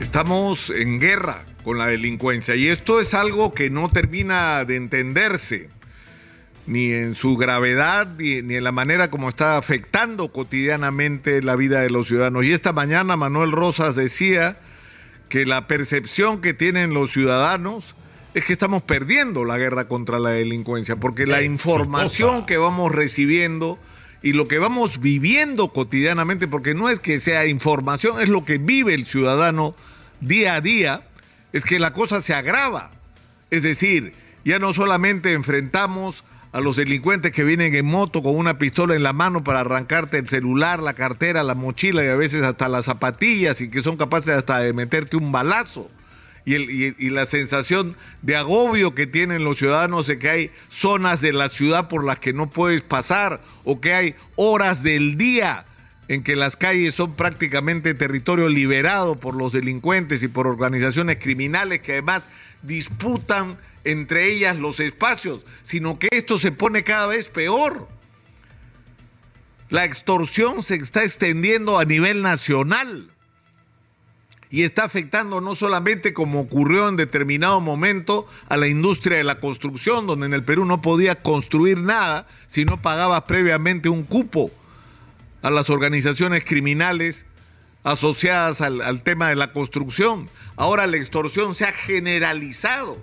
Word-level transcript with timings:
Estamos 0.00 0.68
en 0.68 1.00
guerra 1.00 1.42
con 1.64 1.78
la 1.78 1.86
delincuencia 1.86 2.54
y 2.54 2.68
esto 2.68 3.00
es 3.00 3.14
algo 3.14 3.54
que 3.54 3.70
no 3.70 3.88
termina 3.88 4.64
de 4.66 4.76
entenderse 4.76 5.70
ni 6.66 6.92
en 6.92 7.14
su 7.14 7.36
gravedad 7.36 8.06
ni, 8.18 8.36
en 8.36 8.62
la 8.64 8.72
manera 8.72 9.08
como 9.08 9.30
está 9.30 9.56
afectando 9.56 10.32
cotidianamente 10.32 11.42
la 11.42 11.56
vida 11.56 11.80
de 11.80 11.88
los 11.88 12.08
ciudadanos. 12.08 12.44
Y 12.44 12.52
esta 12.52 12.74
mañana 12.74 13.16
Manuel 13.16 13.52
Rosas 13.52 13.96
decía 13.96 14.58
que 15.30 15.46
la 15.46 15.66
percepción 15.66 16.42
que 16.42 16.52
tienen 16.52 16.92
los 16.92 17.12
ciudadanos 17.12 17.94
es 18.34 18.44
que 18.44 18.52
estamos 18.52 18.82
perdiendo 18.82 19.46
la 19.46 19.56
guerra 19.56 19.88
contra 19.88 20.18
la 20.18 20.30
delincuencia, 20.30 20.96
porque 20.96 21.26
la 21.26 21.42
información 21.42 22.44
que 22.44 22.58
vamos 22.58 22.92
recibiendo 22.92 23.78
y 24.26 24.32
lo 24.32 24.48
que 24.48 24.58
vamos 24.58 24.98
viviendo 24.98 25.68
cotidianamente, 25.68 26.48
porque 26.48 26.74
no 26.74 26.88
es 26.88 26.98
que 26.98 27.20
sea 27.20 27.46
información, 27.46 28.20
es 28.20 28.28
lo 28.28 28.44
que 28.44 28.58
vive 28.58 28.92
el 28.92 29.06
ciudadano 29.06 29.76
día 30.20 30.56
a 30.56 30.60
día, 30.60 31.06
es 31.52 31.64
que 31.64 31.78
la 31.78 31.92
cosa 31.92 32.20
se 32.20 32.34
agrava. 32.34 32.90
Es 33.52 33.62
decir, 33.62 34.14
ya 34.44 34.58
no 34.58 34.72
solamente 34.72 35.32
enfrentamos 35.32 36.24
a 36.50 36.58
los 36.58 36.74
delincuentes 36.74 37.30
que 37.30 37.44
vienen 37.44 37.72
en 37.76 37.86
moto 37.86 38.20
con 38.20 38.36
una 38.36 38.58
pistola 38.58 38.96
en 38.96 39.04
la 39.04 39.12
mano 39.12 39.44
para 39.44 39.60
arrancarte 39.60 40.18
el 40.18 40.26
celular, 40.26 40.80
la 40.80 40.94
cartera, 40.94 41.44
la 41.44 41.54
mochila 41.54 42.04
y 42.04 42.08
a 42.08 42.16
veces 42.16 42.42
hasta 42.42 42.68
las 42.68 42.86
zapatillas 42.86 43.60
y 43.60 43.70
que 43.70 43.80
son 43.80 43.96
capaces 43.96 44.30
hasta 44.30 44.58
de 44.58 44.72
meterte 44.72 45.16
un 45.16 45.30
balazo. 45.30 45.88
Y, 46.48 47.10
la 47.10 47.26
sensación 47.26 47.96
de 48.22 48.36
agobio 48.36 48.94
que 48.94 49.08
tienen 49.08 49.42
los 49.42 49.58
ciudadanos 49.58 50.06
de 50.06 50.20
que 50.20 50.30
hay 50.30 50.50
zonas 50.68 51.20
de 51.20 51.32
la 51.32 51.48
ciudad 51.48 51.88
por 51.88 52.04
las 52.04 52.20
que 52.20 52.32
no 52.32 52.48
puedes 52.48 52.82
pasar 52.82 53.42
o 53.64 53.80
que 53.80 53.92
hay 53.92 54.14
horas 54.36 54.84
del 54.84 55.18
día 55.18 55.66
en 56.06 56.22
que 56.22 56.36
las 56.36 56.56
calles 56.56 56.94
son 56.94 57.16
prácticamente 57.16 57.94
territorio 57.94 58.48
liberado 58.48 59.18
por 59.18 59.34
los 59.34 59.50
delincuentes 59.50 60.22
y 60.22 60.28
por 60.28 60.46
organizaciones 60.46 61.16
criminales 61.20 61.80
que 61.80 61.94
además 61.94 62.28
disputan 62.62 63.58
entre 63.82 64.30
ellas 64.30 64.56
los 64.56 64.78
espacios, 64.78 65.44
sino 65.62 65.98
que 65.98 66.06
esto 66.12 66.38
se 66.38 66.52
pone 66.52 66.84
cada 66.84 67.08
vez 67.08 67.28
peor. 67.28 67.88
La 69.68 69.84
extorsión 69.84 70.62
se 70.62 70.76
está 70.76 71.02
extendiendo 71.02 71.80
a 71.80 71.84
nivel 71.84 72.22
nacional 72.22 73.10
y 74.50 74.62
está 74.62 74.84
afectando 74.84 75.40
no 75.40 75.54
solamente 75.54 76.12
como 76.12 76.40
ocurrió 76.40 76.88
en 76.88 76.96
determinado 76.96 77.60
momento 77.60 78.26
a 78.48 78.56
la 78.56 78.68
industria 78.68 79.18
de 79.18 79.24
la 79.24 79.40
construcción, 79.40 80.06
donde 80.06 80.26
en 80.26 80.34
el 80.34 80.44
Perú 80.44 80.64
no 80.64 80.80
podía 80.80 81.22
construir 81.22 81.78
nada 81.78 82.26
si 82.46 82.64
no 82.64 82.80
pagaba 82.80 83.26
previamente 83.26 83.88
un 83.88 84.04
cupo 84.04 84.50
a 85.42 85.50
las 85.50 85.70
organizaciones 85.70 86.44
criminales 86.44 87.26
asociadas 87.82 88.60
al, 88.60 89.02
tema 89.02 89.28
de 89.28 89.36
la 89.36 89.52
construcción. 89.52 90.28
Ahora 90.56 90.86
la 90.86 90.96
extorsión 90.96 91.54
se 91.54 91.64
ha 91.64 91.72
generalizado 91.72 92.98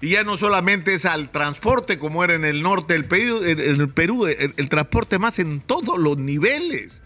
y 0.00 0.10
ya 0.10 0.24
no 0.24 0.36
solamente 0.36 0.94
es 0.94 1.04
al 1.04 1.30
transporte 1.30 1.98
como 1.98 2.24
era 2.24 2.34
en 2.34 2.44
el 2.44 2.62
norte 2.62 2.94
del 2.94 3.04
Perú, 3.04 3.42
en 3.44 3.58
el, 3.58 3.88
Perú 3.90 4.26
el, 4.26 4.68
transporte 4.68 5.18
más 5.18 5.38
en 5.38 5.60
todos 5.60 5.98
los 5.98 6.16
niveles. 6.16 7.02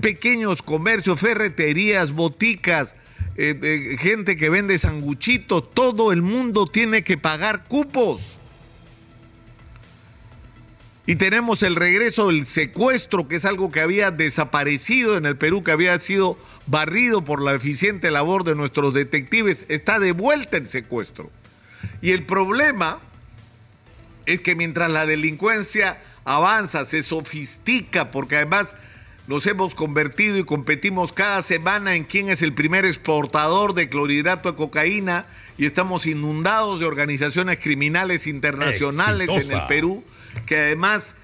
Pequeños 0.00 0.62
comercios, 0.62 1.18
ferreterías, 1.20 2.12
boticas, 2.12 2.96
eh, 3.36 3.96
gente 3.98 4.36
que 4.36 4.48
vende 4.48 4.78
sanguchitos, 4.78 5.72
todo 5.74 6.12
el 6.12 6.22
mundo 6.22 6.66
tiene 6.66 7.04
que 7.04 7.18
pagar 7.18 7.64
cupos. 7.64 8.38
Y 11.08 11.14
tenemos 11.14 11.62
el 11.62 11.76
regreso 11.76 12.28
del 12.28 12.46
secuestro, 12.46 13.28
que 13.28 13.36
es 13.36 13.44
algo 13.44 13.70
que 13.70 13.80
había 13.80 14.10
desaparecido 14.10 15.16
en 15.16 15.24
el 15.24 15.36
Perú, 15.36 15.62
que 15.62 15.70
había 15.70 15.98
sido 16.00 16.36
barrido 16.66 17.24
por 17.24 17.40
la 17.40 17.54
eficiente 17.54 18.10
labor 18.10 18.42
de 18.42 18.56
nuestros 18.56 18.92
detectives. 18.92 19.66
Está 19.68 20.00
de 20.00 20.10
vuelta 20.10 20.56
el 20.56 20.66
secuestro. 20.66 21.30
Y 22.02 22.10
el 22.10 22.24
problema 22.24 22.98
es 24.26 24.40
que 24.40 24.56
mientras 24.56 24.90
la 24.90 25.06
delincuencia 25.06 26.02
avanza, 26.24 26.84
se 26.84 27.04
sofistica, 27.04 28.10
porque 28.10 28.36
además 28.36 28.74
nos 29.26 29.46
hemos 29.46 29.74
convertido 29.74 30.38
y 30.38 30.44
competimos 30.44 31.12
cada 31.12 31.42
semana 31.42 31.96
en 31.96 32.04
quién 32.04 32.28
es 32.28 32.42
el 32.42 32.52
primer 32.52 32.84
exportador 32.84 33.74
de 33.74 33.88
clorhidrato 33.88 34.52
de 34.52 34.56
cocaína 34.56 35.26
y 35.58 35.66
estamos 35.66 36.06
inundados 36.06 36.80
de 36.80 36.86
organizaciones 36.86 37.58
criminales 37.58 38.26
internacionales 38.26 39.28
en 39.28 39.50
el 39.50 39.66
Perú 39.66 40.04
que 40.46 40.58
además 40.58 41.16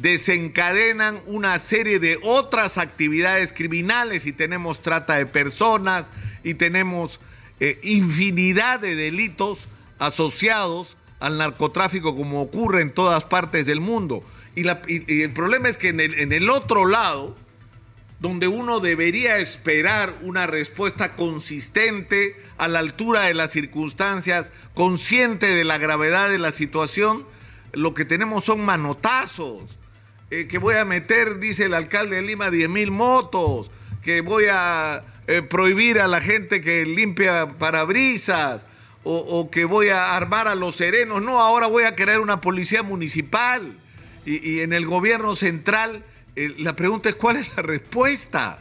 desencadenan 0.00 1.20
una 1.26 1.58
serie 1.58 1.98
de 1.98 2.18
otras 2.22 2.78
actividades 2.78 3.52
criminales 3.52 4.26
y 4.26 4.32
tenemos 4.32 4.80
trata 4.80 5.16
de 5.16 5.26
personas 5.26 6.10
y 6.42 6.54
tenemos 6.54 7.20
eh, 7.60 7.78
infinidad 7.82 8.80
de 8.80 8.96
delitos 8.96 9.68
asociados 9.98 10.96
al 11.20 11.38
narcotráfico 11.38 12.16
como 12.16 12.42
ocurre 12.42 12.82
en 12.82 12.90
todas 12.90 13.24
partes 13.24 13.66
del 13.66 13.80
mundo. 13.80 14.24
Y, 14.54 15.22
el 15.22 15.32
problema 15.32 15.68
es 15.68 15.78
que 15.78 15.88
en 15.88 16.00
el, 16.00 16.14
en 16.18 16.32
el 16.32 16.50
otro 16.50 16.86
lado, 16.86 17.36
donde 18.20 18.48
uno 18.48 18.80
debería 18.80 19.38
esperar 19.38 20.14
una 20.22 20.46
respuesta 20.46 21.14
consistente, 21.16 22.36
a 22.56 22.68
la 22.68 22.78
altura 22.78 23.22
de 23.22 23.34
las 23.34 23.50
circunstancias, 23.50 24.52
consciente 24.74 25.46
de 25.46 25.64
la 25.64 25.78
gravedad 25.78 26.30
de 26.30 26.38
la 26.38 26.52
situación, 26.52 27.26
lo 27.72 27.94
que 27.94 28.04
tenemos 28.04 28.44
son 28.44 28.64
manotazos. 28.64 29.76
Eh, 30.30 30.48
que 30.48 30.58
voy 30.58 30.76
a 30.76 30.84
meter, 30.84 31.38
dice 31.38 31.64
el 31.64 31.74
alcalde 31.74 32.16
de 32.16 32.22
Lima, 32.22 32.50
10 32.50 32.68
mil 32.68 32.90
motos, 32.90 33.70
que 34.02 34.20
voy 34.20 34.44
a 34.50 35.04
eh, 35.26 35.42
prohibir 35.42 36.00
a 36.00 36.08
la 36.08 36.20
gente 36.20 36.60
que 36.60 36.84
limpia 36.86 37.58
parabrisas, 37.58 38.66
o, 39.06 39.50
que 39.50 39.66
voy 39.66 39.90
a 39.90 40.16
armar 40.16 40.48
a 40.48 40.54
los 40.54 40.76
serenos. 40.76 41.20
No, 41.20 41.40
ahora 41.40 41.66
voy 41.66 41.84
a 41.84 41.94
crear 41.94 42.20
una 42.20 42.40
policía 42.40 42.82
municipal. 42.82 43.78
Y, 44.26 44.60
en 44.60 44.72
el 44.72 44.86
gobierno 44.86 45.36
central, 45.36 46.04
eh, 46.36 46.54
la 46.58 46.74
pregunta 46.76 47.08
es, 47.08 47.14
¿cuál 47.14 47.36
es 47.36 47.54
la 47.56 47.62
respuesta? 47.62 48.58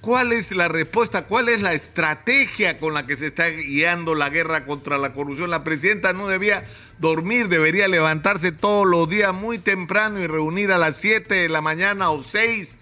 ¿Cuál 0.00 0.32
es 0.32 0.50
la 0.50 0.66
respuesta? 0.66 1.26
¿Cuál 1.26 1.48
es 1.48 1.62
la 1.62 1.72
estrategia 1.72 2.78
con 2.78 2.92
la 2.92 3.06
que 3.06 3.16
se 3.16 3.26
está 3.26 3.48
guiando 3.48 4.16
la 4.16 4.30
guerra 4.30 4.66
contra 4.66 4.98
la 4.98 5.12
corrupción? 5.12 5.48
La 5.50 5.62
presidenta 5.62 6.12
no 6.12 6.26
debía 6.26 6.64
dormir, 6.98 7.46
debería 7.46 7.86
levantarse 7.86 8.50
todos 8.50 8.84
los 8.84 9.08
días 9.08 9.32
muy 9.32 9.58
temprano 9.58 10.18
y 10.18 10.26
reunir 10.26 10.72
a 10.72 10.78
las 10.78 10.96
7 10.96 11.32
de 11.32 11.48
la 11.48 11.60
mañana 11.60 12.10
o 12.10 12.20
6 12.20 12.78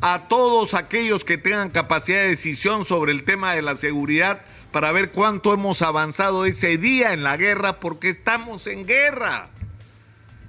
a 0.00 0.26
todos 0.28 0.72
aquellos 0.72 1.24
que 1.24 1.36
tengan 1.36 1.68
capacidad 1.68 2.18
de 2.20 2.28
decisión 2.28 2.86
sobre 2.86 3.12
el 3.12 3.24
tema 3.24 3.54
de 3.54 3.60
la 3.60 3.76
seguridad 3.76 4.40
para 4.72 4.90
ver 4.92 5.12
cuánto 5.12 5.52
hemos 5.52 5.82
avanzado 5.82 6.46
ese 6.46 6.78
día 6.78 7.12
en 7.12 7.22
la 7.22 7.36
guerra, 7.36 7.80
porque 7.80 8.08
estamos 8.08 8.66
en 8.66 8.86
guerra. 8.86 9.50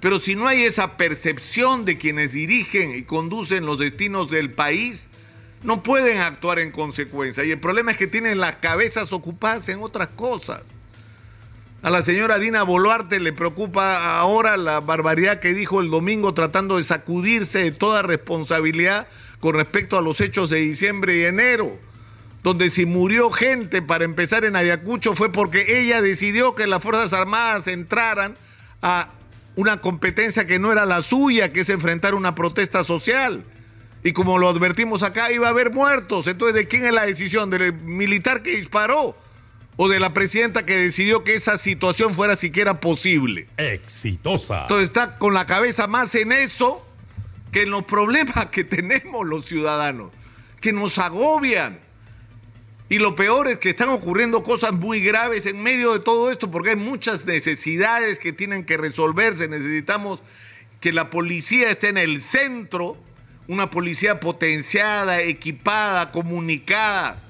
Pero 0.04 0.20
si 0.20 0.34
no 0.34 0.46
hay 0.46 0.64
esa 0.64 0.98
percepción 0.98 1.86
de 1.86 1.96
quienes 1.96 2.32
dirigen 2.32 2.94
y 2.94 3.04
conducen 3.04 3.64
los 3.64 3.78
destinos 3.78 4.28
del 4.28 4.52
país, 4.52 5.08
no 5.62 5.82
pueden 5.82 6.18
actuar 6.18 6.58
en 6.58 6.72
consecuencia. 6.72 7.42
Y 7.42 7.52
el 7.52 7.58
problema 7.58 7.90
es 7.90 7.96
que 7.96 8.06
tienen 8.06 8.38
las 8.38 8.56
cabezas 8.56 9.14
ocupadas 9.14 9.66
en 9.70 9.80
otras 9.80 10.10
cosas. 10.10 10.78
A 11.80 11.88
la 11.88 12.02
señora 12.02 12.38
Dina 12.38 12.64
Boluarte 12.64 13.18
le 13.18 13.32
preocupa 13.32 14.18
ahora 14.18 14.58
la 14.58 14.80
barbaridad 14.80 15.40
que 15.40 15.54
dijo 15.54 15.80
el 15.80 15.88
domingo 15.88 16.34
tratando 16.34 16.76
de 16.76 16.84
sacudirse 16.84 17.60
de 17.60 17.72
toda 17.72 18.02
responsabilidad 18.02 19.08
con 19.40 19.54
respecto 19.54 19.96
a 19.96 20.02
los 20.02 20.20
hechos 20.20 20.50
de 20.50 20.58
diciembre 20.58 21.16
y 21.16 21.24
enero 21.24 21.78
donde 22.42 22.68
si 22.68 22.84
murió 22.84 23.30
gente 23.30 23.80
para 23.80 24.04
empezar 24.04 24.44
en 24.44 24.54
Ayacucho 24.54 25.14
fue 25.14 25.32
porque 25.32 25.80
ella 25.80 26.02
decidió 26.02 26.54
que 26.54 26.66
las 26.66 26.82
Fuerzas 26.82 27.14
Armadas 27.14 27.68
entraran 27.68 28.36
a 28.82 29.08
una 29.56 29.80
competencia 29.80 30.46
que 30.46 30.58
no 30.58 30.72
era 30.72 30.86
la 30.86 31.02
suya, 31.02 31.52
que 31.52 31.60
es 31.60 31.68
enfrentar 31.68 32.14
una 32.14 32.34
protesta 32.34 32.82
social. 32.84 33.44
Y 34.02 34.12
como 34.12 34.38
lo 34.38 34.48
advertimos 34.48 35.02
acá, 35.02 35.32
iba 35.32 35.46
a 35.46 35.50
haber 35.50 35.72
muertos. 35.72 36.26
Entonces, 36.26 36.54
¿de 36.54 36.68
quién 36.68 36.84
es 36.84 36.92
la 36.92 37.06
decisión? 37.06 37.48
¿Del 37.50 37.72
militar 37.72 38.42
que 38.42 38.56
disparó? 38.56 39.16
¿O 39.76 39.88
de 39.88 39.98
la 39.98 40.12
presidenta 40.12 40.66
que 40.66 40.76
decidió 40.76 41.24
que 41.24 41.34
esa 41.34 41.56
situación 41.56 42.14
fuera 42.14 42.36
siquiera 42.36 42.80
posible? 42.80 43.48
Exitosa. 43.56 44.62
Entonces 44.62 44.88
está 44.88 45.18
con 45.18 45.34
la 45.34 45.46
cabeza 45.46 45.86
más 45.86 46.14
en 46.14 46.32
eso 46.32 46.86
que 47.50 47.62
en 47.62 47.70
los 47.70 47.84
problemas 47.84 48.46
que 48.46 48.64
tenemos 48.64 49.26
los 49.26 49.46
ciudadanos, 49.46 50.10
que 50.60 50.72
nos 50.72 50.98
agobian. 50.98 51.80
Y 52.94 53.00
lo 53.00 53.16
peor 53.16 53.48
es 53.48 53.58
que 53.58 53.70
están 53.70 53.88
ocurriendo 53.88 54.44
cosas 54.44 54.72
muy 54.72 55.00
graves 55.00 55.46
en 55.46 55.60
medio 55.60 55.94
de 55.94 55.98
todo 55.98 56.30
esto, 56.30 56.48
porque 56.48 56.70
hay 56.70 56.76
muchas 56.76 57.26
necesidades 57.26 58.20
que 58.20 58.32
tienen 58.32 58.64
que 58.64 58.76
resolverse. 58.76 59.48
Necesitamos 59.48 60.22
que 60.78 60.92
la 60.92 61.10
policía 61.10 61.70
esté 61.70 61.88
en 61.88 61.98
el 61.98 62.22
centro, 62.22 62.96
una 63.48 63.68
policía 63.68 64.20
potenciada, 64.20 65.20
equipada, 65.22 66.12
comunicada, 66.12 67.20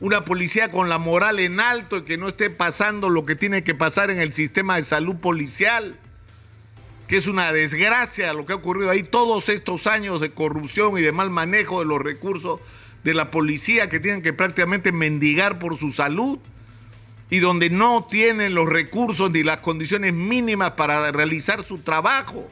una 0.00 0.26
policía 0.26 0.70
con 0.70 0.90
la 0.90 0.98
moral 0.98 1.40
en 1.40 1.60
alto 1.60 1.96
y 1.96 2.02
que 2.02 2.18
no 2.18 2.28
esté 2.28 2.50
pasando 2.50 3.08
lo 3.08 3.24
que 3.24 3.36
tiene 3.36 3.64
que 3.64 3.74
pasar 3.74 4.10
en 4.10 4.20
el 4.20 4.34
sistema 4.34 4.76
de 4.76 4.84
salud 4.84 5.16
policial, 5.16 5.98
que 7.08 7.16
es 7.16 7.26
una 7.26 7.54
desgracia 7.54 8.34
lo 8.34 8.44
que 8.44 8.52
ha 8.52 8.56
ocurrido 8.56 8.90
ahí 8.90 9.02
todos 9.02 9.48
estos 9.48 9.86
años 9.86 10.20
de 10.20 10.32
corrupción 10.32 10.98
y 10.98 11.00
de 11.00 11.12
mal 11.12 11.30
manejo 11.30 11.78
de 11.78 11.86
los 11.86 12.02
recursos 12.02 12.60
de 13.06 13.14
la 13.14 13.30
policía 13.30 13.88
que 13.88 14.00
tienen 14.00 14.20
que 14.20 14.32
prácticamente 14.32 14.90
mendigar 14.90 15.60
por 15.60 15.76
su 15.76 15.92
salud 15.92 16.40
y 17.30 17.38
donde 17.38 17.70
no 17.70 18.04
tienen 18.04 18.56
los 18.56 18.68
recursos 18.68 19.30
ni 19.30 19.44
las 19.44 19.60
condiciones 19.60 20.12
mínimas 20.12 20.72
para 20.72 21.12
realizar 21.12 21.64
su 21.64 21.78
trabajo. 21.78 22.50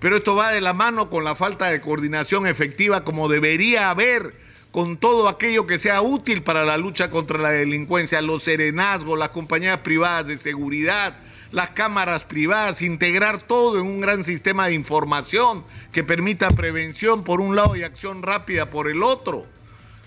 Pero 0.00 0.16
esto 0.16 0.36
va 0.36 0.52
de 0.52 0.60
la 0.60 0.74
mano 0.74 1.08
con 1.08 1.24
la 1.24 1.34
falta 1.34 1.70
de 1.70 1.80
coordinación 1.80 2.46
efectiva 2.46 3.02
como 3.02 3.30
debería 3.30 3.88
haber 3.88 4.34
con 4.70 4.98
todo 4.98 5.26
aquello 5.26 5.66
que 5.66 5.78
sea 5.78 6.02
útil 6.02 6.42
para 6.42 6.66
la 6.66 6.76
lucha 6.76 7.08
contra 7.08 7.38
la 7.38 7.50
delincuencia, 7.50 8.20
los 8.20 8.42
serenazgos, 8.42 9.18
las 9.18 9.30
compañías 9.30 9.78
privadas 9.78 10.26
de 10.26 10.36
seguridad, 10.36 11.16
las 11.50 11.70
cámaras 11.70 12.24
privadas, 12.24 12.82
integrar 12.82 13.38
todo 13.38 13.78
en 13.80 13.86
un 13.86 14.02
gran 14.02 14.22
sistema 14.22 14.66
de 14.66 14.74
información 14.74 15.64
que 15.92 16.04
permita 16.04 16.50
prevención 16.50 17.24
por 17.24 17.40
un 17.40 17.56
lado 17.56 17.74
y 17.74 17.84
acción 17.84 18.22
rápida 18.22 18.68
por 18.68 18.90
el 18.90 19.02
otro. 19.02 19.53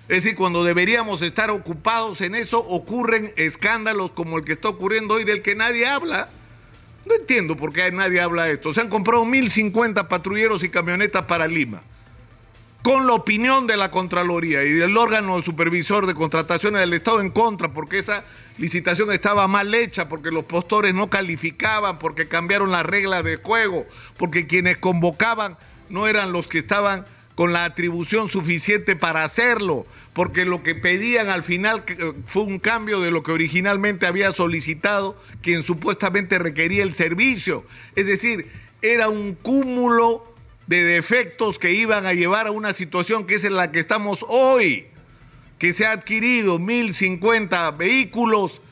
Es 0.09 0.23
decir, 0.23 0.37
cuando 0.37 0.63
deberíamos 0.63 1.21
estar 1.21 1.51
ocupados 1.51 2.21
en 2.21 2.33
eso, 2.35 2.59
ocurren 2.59 3.33
escándalos 3.35 4.11
como 4.11 4.37
el 4.37 4.45
que 4.45 4.53
está 4.53 4.69
ocurriendo 4.69 5.15
hoy 5.15 5.25
del 5.25 5.41
que 5.41 5.53
nadie 5.53 5.85
habla. 5.85 6.29
No 7.05 7.15
entiendo 7.15 7.57
por 7.57 7.73
qué 7.73 7.91
nadie 7.91 8.21
habla 8.21 8.45
de 8.45 8.53
esto. 8.53 8.73
Se 8.73 8.79
han 8.79 8.89
comprado 8.89 9.25
1.050 9.25 10.07
patrulleros 10.07 10.63
y 10.63 10.69
camionetas 10.69 11.23
para 11.23 11.45
Lima, 11.47 11.81
con 12.83 13.05
la 13.05 13.13
opinión 13.13 13.67
de 13.67 13.75
la 13.75 13.91
Contraloría 13.91 14.63
y 14.63 14.71
del 14.71 14.95
órgano 14.95 15.41
supervisor 15.41 16.05
de 16.05 16.13
contrataciones 16.13 16.79
del 16.79 16.93
Estado 16.93 17.19
en 17.19 17.29
contra, 17.29 17.73
porque 17.73 17.99
esa 17.99 18.23
licitación 18.57 19.11
estaba 19.11 19.45
mal 19.49 19.75
hecha, 19.75 20.07
porque 20.07 20.31
los 20.31 20.45
postores 20.45 20.93
no 20.93 21.09
calificaban, 21.09 21.99
porque 21.99 22.29
cambiaron 22.29 22.71
las 22.71 22.85
reglas 22.85 23.25
de 23.25 23.35
juego, 23.37 23.85
porque 24.15 24.47
quienes 24.47 24.77
convocaban 24.77 25.57
no 25.89 26.07
eran 26.07 26.31
los 26.31 26.47
que 26.47 26.59
estaban 26.59 27.05
con 27.37 27.53
la 27.53 27.65
atribución 27.65 28.27
suficiente 28.27 28.95
para 28.95 29.23
hacerlo, 29.23 29.85
porque 30.13 30.43
lo 30.43 30.63
que 30.63 30.73
pedían 30.73 31.29
al 31.29 31.43
final 31.43 31.83
eh, 31.85 32.13
fue 32.25 32.41
un 32.41 32.57
cambio 32.57 32.99
de 32.99 33.11
lo 33.11 33.21
que 33.21 33.31
originalmente 33.31 34.07
había 34.07 34.33
solicitado 34.33 35.15
quien 35.43 35.61
supuestamente 35.61 36.39
requería 36.39 36.81
el 36.81 36.95
servicio. 36.95 37.63
Es 37.95 38.07
decir, 38.07 38.47
era 38.81 39.09
un 39.09 39.35
cúmulo 39.35 40.25
de 40.65 40.83
defectos 40.83 41.59
que 41.59 41.73
iban 41.73 42.07
a 42.07 42.13
llevar 42.13 42.47
a 42.47 42.51
una 42.51 42.73
situación 42.73 43.27
que 43.27 43.35
es 43.35 43.43
en 43.43 43.55
la 43.55 43.71
que 43.71 43.77
estamos 43.77 44.25
hoy, 44.29 44.87
que 45.59 45.73
se 45.73 45.85
ha 45.85 45.91
adquirido 45.91 46.57
1.050 46.57 47.77
vehículos 47.77 48.63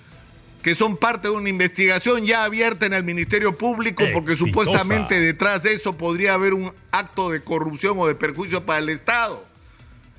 que 0.66 0.74
son 0.74 0.98
parte 0.98 1.28
de 1.28 1.34
una 1.36 1.48
investigación 1.48 2.26
ya 2.26 2.44
abierta 2.44 2.88
en 2.88 2.94
el 2.94 3.04
Ministerio 3.04 3.56
Público, 3.56 4.04
porque 4.12 4.36
supuestamente 4.36 5.20
detrás 5.20 5.62
de 5.62 5.74
eso 5.74 5.96
podría 5.96 6.34
haber 6.34 6.56
un 6.56 6.74
acto 6.90 7.30
de 7.30 7.40
corrupción 7.42 8.00
o 8.00 8.08
de 8.08 8.16
perjuicio 8.16 8.66
para 8.66 8.80
el 8.80 8.90
Estado. 8.90 9.46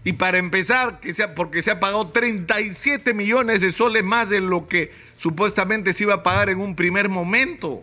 Y 0.05 0.13
para 0.13 0.39
empezar, 0.39 1.01
que 1.01 1.13
sea, 1.15 1.35
porque 1.35 1.63
se 1.63 1.73
ha 1.73 1.81
pagado 1.81 2.11
37 2.11 3.13
millones 3.13 3.61
de 3.61 3.73
soles 3.73 4.05
más 4.05 4.31
de 4.31 4.41
lo 4.41 4.69
que 4.69 4.93
supuestamente 5.17 5.93
se 5.93 6.05
iba 6.05 6.15
a 6.15 6.23
pagar 6.23 6.49
en 6.49 6.61
un 6.61 6.77
primer 6.77 7.09
momento. 7.09 7.83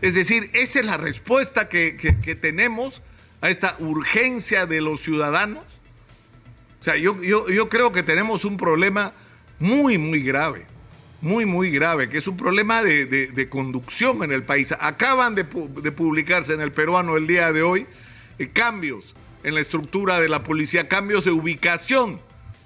Es 0.00 0.16
decir, 0.16 0.50
esa 0.52 0.80
es 0.80 0.84
la 0.84 0.96
respuesta 0.96 1.68
que, 1.68 1.92
tenemos 2.42 3.02
a 3.40 3.50
esta 3.50 3.76
urgencia 3.78 4.66
de 4.66 4.80
los 4.80 4.98
ciudadanos. 4.98 5.62
O 6.80 6.82
sea, 6.82 6.96
yo, 6.96 7.22
yo 7.22 7.68
creo 7.68 7.92
que 7.92 8.02
tenemos 8.02 8.44
un 8.44 8.56
problema 8.56 9.12
muy, 9.60 9.96
muy 9.96 10.24
grave 10.24 10.66
muy, 11.20 11.46
muy 11.46 11.70
grave, 11.70 12.08
que 12.08 12.18
es 12.18 12.28
un 12.28 12.36
problema 12.36 12.82
de, 12.82 13.48
conducción 13.50 14.22
en 14.22 14.32
el 14.32 14.44
país. 14.44 14.72
Acaban 14.78 15.34
de, 15.34 15.44
publicarse 15.44 16.54
en 16.54 16.60
el 16.60 16.72
peruano 16.72 17.16
el 17.16 17.26
día 17.26 17.52
de 17.52 17.62
hoy 17.62 17.86
eh, 18.38 18.48
cambios 18.48 19.14
en 19.42 19.54
la 19.54 19.60
estructura 19.60 20.20
de 20.20 20.28
la 20.28 20.44
policía, 20.44 20.88
cambios 20.88 21.24
de 21.24 21.30
ubicación 21.30 22.20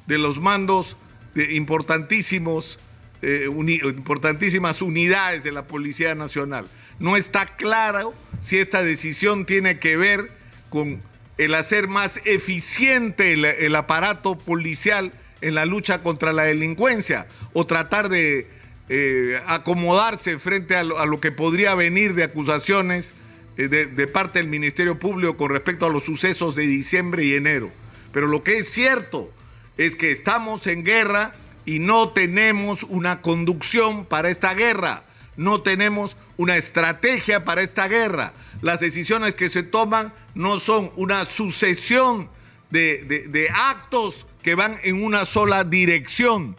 de 0.07 0.19
los 0.19 0.41
mandos 0.41 0.97
de 1.35 1.55
importantísimos, 1.55 2.79
eh, 3.23 3.49
importantísimas 3.49 4.83
unidades 4.83 5.45
de 5.45 5.53
la 5.53 5.67
Policía 5.67 6.15
Nacional. 6.15 6.67
No 6.99 7.17
está 7.17 7.47
claro 7.47 8.15
si 8.41 8.59
esta 8.59 8.83
decisión 8.83 9.47
tiene 9.47 9.79
que 9.79 9.97
ver 9.97 10.31
con 10.69 11.01
el 11.39 11.55
hacer 11.55 11.89
más 11.89 12.21
eficiente 12.25 13.33
el 13.33 13.75
aparato 13.77 14.37
policial 14.37 15.13
en 15.43 15.55
la 15.55 15.67
lucha 15.67 16.03
contra 16.03 16.33
la 16.33 16.45
delincuencia 16.45 17.27
o 17.53 17.67
tratar 17.67 18.09
de 18.09 18.49
eh, 18.89 19.41
acomodarse 19.47 20.39
frente 20.39 20.77
a 20.77 20.83
lo, 20.83 21.21
que 21.21 21.33
podría 21.33 21.75
venir 21.75 22.15
de 22.15 22.25
acusaciones 22.25 23.15
eh, 23.57 23.69
de, 23.69 24.07
parte 24.07 24.39
del 24.39 24.49
Ministerio 24.49 24.99
Público 24.99 25.37
con 25.37 25.51
respecto 25.51 25.87
a 25.87 25.91
los 25.91 26.05
sucesos 26.05 26.55
de 26.55 26.67
diciembre 26.67 27.25
y 27.25 27.35
enero. 27.35 27.71
Pero 28.13 28.27
lo 28.27 28.43
que 28.43 28.59
es 28.59 28.69
cierto 28.69 29.31
es 29.79 29.97
que 29.97 30.11
estamos 30.11 30.67
en 30.67 30.85
guerra 30.85 31.35
y 31.65 31.79
no 31.79 32.11
tenemos 32.11 32.83
una 32.85 33.21
conducción 33.21 34.05
para 34.05 34.31
esta 34.31 34.53
guerra, 34.55 35.05
no 35.37 35.63
tenemos 35.63 36.17
una 36.37 36.57
estrategia 36.57 37.45
para 37.45 37.63
esta 37.63 37.89
guerra. 37.89 38.33
Las 38.61 38.81
decisiones 38.81 39.35
que 39.35 39.49
se 39.49 39.63
toman 39.63 40.13
no 40.35 40.61
son 40.61 40.91
una 40.97 41.25
sucesión 41.25 42.29
de, 42.73 43.27
de 43.29 43.49
actos 43.51 44.27
que 44.43 44.55
van 44.55 44.79
en 44.83 45.03
una 45.03 45.25
sola 45.25 45.63
dirección, 45.63 46.57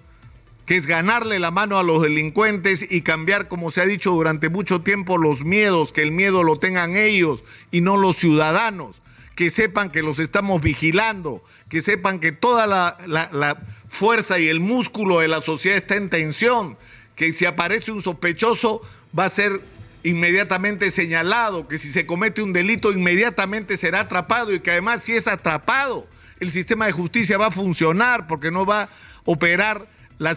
que 0.65 0.77
es 0.77 0.86
ganarle 0.86 1.39
la 1.39 1.51
mano 1.51 1.77
a 1.77 1.83
los 1.83 2.01
delincuentes 2.01 2.86
y 2.89 3.01
cambiar, 3.01 3.48
como 3.48 3.71
se 3.71 3.81
ha 3.81 3.86
dicho 3.86 4.12
durante 4.12 4.50
mucho 4.50 4.81
tiempo, 4.81 5.18
los 5.18 5.44
miedos, 5.44 5.92
que 5.92 6.04
el 6.04 6.12
miedo 6.12 6.44
lo 6.44 6.57
tengan 6.57 6.95
ellos 6.95 7.44
y 7.71 7.81
no 7.81 7.98
los 7.98 8.15
ciudadanos, 8.15 9.01
que 9.36 9.50
sepan 9.50 9.89
que 9.89 10.04
los 10.04 10.19
estamos 10.19 10.62
vigilando, 10.62 11.44
que 11.68 11.81
sepan 11.81 12.19
que 12.19 12.31
toda 12.31 12.68
la, 12.68 13.57
fuerza 13.89 14.39
y 14.39 14.48
el 14.48 14.60
músculo 14.60 15.19
de 15.19 15.27
la 15.27 15.42
sociedad 15.42 15.77
está 15.77 15.95
en 15.95 16.10
tensión, 16.10 16.77
que 17.15 17.33
si 17.33 17.45
aparece 17.45 17.92
un 17.92 18.01
sospechoso 18.01 18.81
va 19.18 19.25
a 19.25 19.30
ser 19.30 19.62
inmediatamente 20.03 20.91
señalado, 20.91 21.67
que 21.67 21.77
si 21.77 21.91
se 21.91 22.05
comete 22.05 22.41
un 22.41 22.53
delito 22.53 22.91
inmediatamente 22.91 23.77
será 23.77 24.01
atrapado 24.01 24.53
y 24.53 24.59
que 24.59 24.71
además 24.71 25.03
si 25.03 25.13
es 25.13 25.27
atrapado 25.27 26.07
el 26.39 26.51
sistema 26.51 26.85
de 26.85 26.91
justicia 26.91 27.38
va 27.38 27.47
a 27.47 27.51
funcionar 27.51 28.27
porque 28.27 28.51
no 28.51 28.65
va 28.65 28.83
a 28.83 28.89
operar 29.23 29.88
la, 30.17 30.35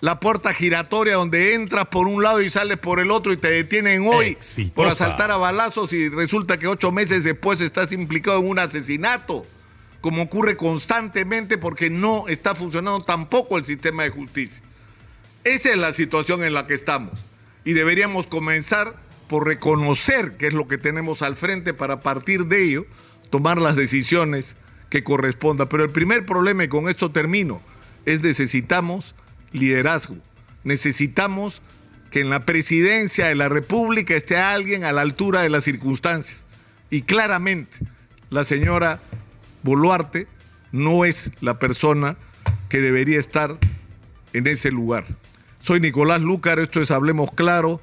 la 0.00 0.20
puerta 0.20 0.52
giratoria 0.52 1.14
donde 1.14 1.54
entras 1.54 1.86
por 1.86 2.06
un 2.06 2.22
lado 2.22 2.42
y 2.42 2.50
sales 2.50 2.76
por 2.76 3.00
el 3.00 3.10
otro 3.10 3.32
y 3.32 3.38
te 3.38 3.50
detienen 3.50 4.06
hoy 4.06 4.36
por 4.74 4.86
asaltar 4.86 5.30
a 5.30 5.38
balazos 5.38 5.92
y 5.94 6.10
resulta 6.10 6.58
que 6.58 6.66
ocho 6.66 6.92
meses 6.92 7.24
después 7.24 7.62
estás 7.62 7.92
implicado 7.92 8.40
en 8.40 8.48
un 8.48 8.58
asesinato, 8.58 9.46
como 10.02 10.22
ocurre 10.22 10.56
constantemente 10.56 11.56
porque 11.56 11.88
no 11.88 12.28
está 12.28 12.54
funcionando 12.54 13.02
tampoco 13.02 13.56
el 13.56 13.64
sistema 13.64 14.02
de 14.02 14.10
justicia. 14.10 14.62
Esa 15.44 15.70
es 15.70 15.78
la 15.78 15.94
situación 15.94 16.44
en 16.44 16.52
la 16.52 16.66
que 16.66 16.74
estamos 16.74 17.27
y 17.64 17.72
deberíamos 17.72 18.26
comenzar 18.26 18.94
por 19.28 19.46
reconocer 19.46 20.36
qué 20.36 20.48
es 20.48 20.54
lo 20.54 20.66
que 20.68 20.78
tenemos 20.78 21.22
al 21.22 21.36
frente 21.36 21.74
para 21.74 21.94
a 21.94 22.00
partir 22.00 22.46
de 22.46 22.64
ello 22.64 22.86
tomar 23.30 23.60
las 23.60 23.76
decisiones 23.76 24.56
que 24.88 25.04
corresponda. 25.04 25.68
Pero 25.68 25.84
el 25.84 25.90
primer 25.90 26.24
problema, 26.24 26.64
y 26.64 26.68
con 26.68 26.88
esto 26.88 27.10
termino, 27.10 27.60
es 28.06 28.22
necesitamos 28.22 29.14
liderazgo. 29.52 30.16
Necesitamos 30.64 31.62
que 32.10 32.20
en 32.20 32.30
la 32.30 32.46
presidencia 32.46 33.26
de 33.26 33.34
la 33.34 33.48
República 33.48 34.14
esté 34.14 34.36
alguien 34.36 34.84
a 34.84 34.92
la 34.92 35.02
altura 35.02 35.42
de 35.42 35.50
las 35.50 35.64
circunstancias. 35.64 36.44
Y 36.90 37.02
claramente, 37.02 37.76
la 38.30 38.44
señora 38.44 39.00
Boluarte 39.62 40.26
no 40.72 41.04
es 41.04 41.30
la 41.40 41.58
persona 41.58 42.16
que 42.68 42.78
debería 42.78 43.18
estar 43.18 43.58
en 44.32 44.46
ese 44.46 44.70
lugar. 44.70 45.04
Soy 45.60 45.80
Nicolás 45.80 46.22
Lúcar, 46.22 46.58
esto 46.58 46.80
es 46.80 46.90
Hablemos 46.90 47.30
Claro. 47.32 47.80